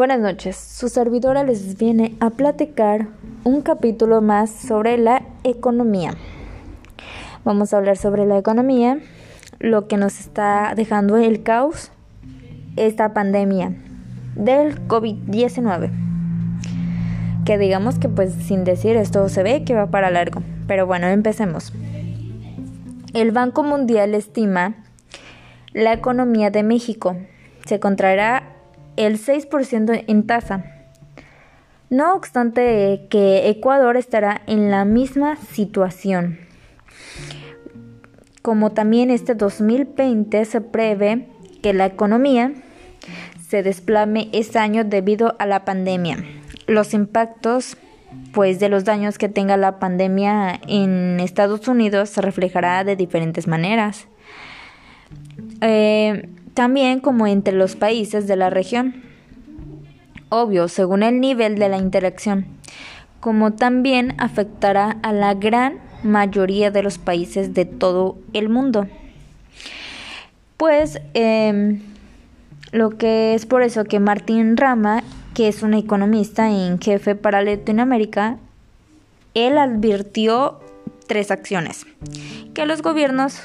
[0.00, 3.08] Buenas noches, su servidora les viene a platicar
[3.44, 6.14] un capítulo más sobre la economía.
[7.44, 8.98] Vamos a hablar sobre la economía,
[9.58, 11.92] lo que nos está dejando el caos,
[12.76, 13.74] esta pandemia
[14.36, 15.90] del COVID-19.
[17.44, 21.08] Que digamos que pues sin decir esto se ve que va para largo, pero bueno,
[21.08, 21.74] empecemos.
[23.12, 24.76] El Banco Mundial estima
[25.74, 27.18] la economía de México
[27.66, 28.49] se contraerá
[29.06, 30.64] el 6% en tasa.
[31.88, 36.38] No obstante que Ecuador estará en la misma situación.
[38.42, 41.28] Como también este 2020 se prevé
[41.62, 42.52] que la economía
[43.48, 46.24] se desplame este año debido a la pandemia.
[46.66, 47.76] Los impactos
[48.32, 53.46] pues de los daños que tenga la pandemia en Estados Unidos se reflejará de diferentes
[53.46, 54.06] maneras.
[55.60, 56.28] Eh,
[56.60, 59.02] también como entre los países de la región.
[60.28, 62.44] Obvio, según el nivel de la interacción,
[63.18, 68.86] como también afectará a la gran mayoría de los países de todo el mundo.
[70.58, 71.80] Pues em,
[72.72, 75.02] lo que es por eso que Martín Rama,
[75.32, 78.36] que es un economista en jefe para Latinoamérica,
[79.32, 80.60] él advirtió
[81.06, 81.86] tres acciones
[82.52, 83.44] que los gobiernos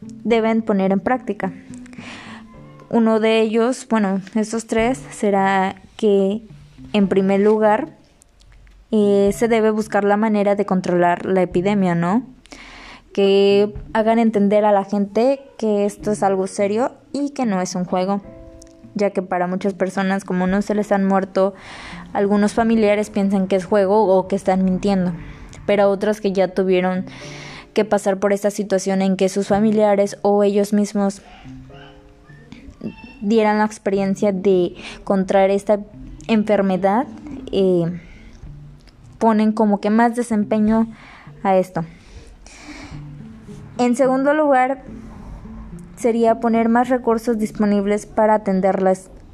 [0.00, 1.52] deben poner en práctica.
[2.94, 6.42] Uno de ellos, bueno, estos tres, será que
[6.92, 7.88] en primer lugar
[8.92, 12.22] eh, se debe buscar la manera de controlar la epidemia, ¿no?
[13.12, 17.74] Que hagan entender a la gente que esto es algo serio y que no es
[17.74, 18.22] un juego,
[18.94, 21.52] ya que para muchas personas como no se les han muerto,
[22.12, 25.12] algunos familiares piensan que es juego o que están mintiendo,
[25.66, 27.06] pero otros que ya tuvieron
[27.72, 31.22] que pasar por esta situación en que sus familiares o ellos mismos
[33.24, 35.80] dieran la experiencia de contraer esta
[36.28, 37.06] enfermedad,
[37.52, 38.00] eh,
[39.18, 40.86] ponen como que más desempeño
[41.42, 41.84] a esto.
[43.78, 44.82] En segundo lugar,
[45.96, 48.82] sería poner más recursos disponibles para atender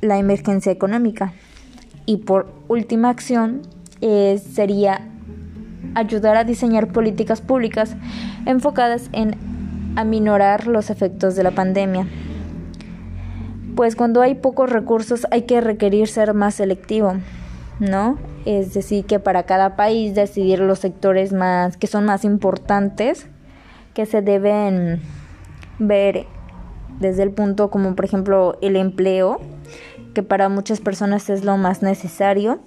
[0.00, 1.32] la emergencia económica.
[2.06, 3.62] Y por última acción,
[4.00, 5.08] eh, sería
[5.94, 7.96] ayudar a diseñar políticas públicas
[8.46, 9.36] enfocadas en
[9.96, 12.06] aminorar los efectos de la pandemia
[13.74, 17.14] pues cuando hay pocos recursos hay que requerir ser más selectivo,
[17.78, 18.18] ¿no?
[18.44, 23.26] Es decir, que para cada país decidir los sectores más que son más importantes
[23.94, 25.00] que se deben
[25.78, 26.26] ver
[26.98, 29.40] desde el punto como por ejemplo el empleo,
[30.14, 32.60] que para muchas personas es lo más necesario,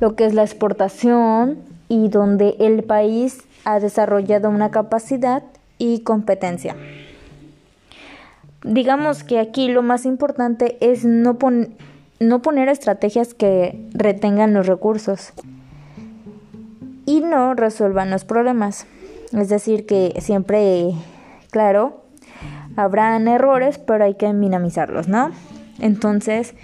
[0.00, 1.58] lo que es la exportación
[1.88, 5.42] y donde el país ha desarrollado una capacidad
[5.78, 6.76] y competencia
[8.64, 11.38] digamos que aquí lo más importante es no,
[12.18, 15.34] no poner estrategias que retengan los recursos
[17.06, 18.86] y no resuelvan los problemas.
[19.32, 20.92] Es decir, que siempre,
[21.50, 22.02] claro,
[22.76, 25.30] habrán errores, pero hay que minimizarlos, ¿no?
[25.78, 26.54] Entonces,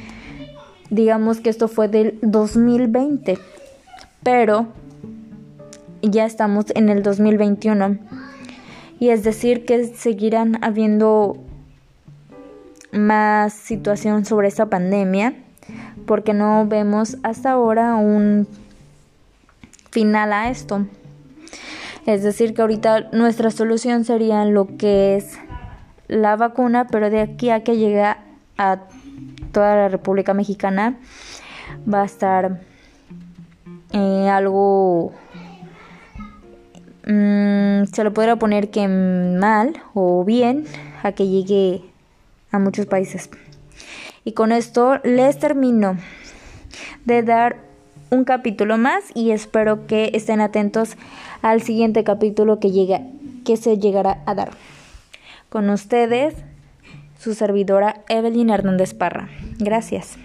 [0.89, 3.39] digamos que esto fue del 2020,
[4.22, 4.69] pero
[6.00, 7.99] ya estamos en el 2021.
[8.99, 11.37] Y es decir, que seguirán habiendo
[12.93, 15.34] más situación sobre esta pandemia
[16.06, 18.49] porque no vemos hasta ahora un
[19.91, 20.87] final a esto.
[22.06, 25.39] Es decir, que ahorita nuestra solución sería lo que es
[26.09, 28.78] la vacuna, pero de aquí a que llegue a
[29.53, 30.99] toda la República Mexicana
[31.93, 32.61] va a estar
[33.93, 35.12] eh, algo
[37.07, 40.65] mm, se lo podría poner que mal o bien
[41.03, 41.83] a que llegue
[42.50, 43.31] a muchos países.
[44.25, 45.97] Y con esto les termino
[47.05, 47.56] de dar
[48.11, 50.97] un capítulo más y espero que estén atentos
[51.43, 53.03] al siguiente capítulo que llega
[53.44, 54.51] que se llegará a dar.
[55.48, 56.34] Con ustedes,
[57.19, 59.28] su servidora Evelyn Hernández Parra.
[59.59, 60.19] Gracias.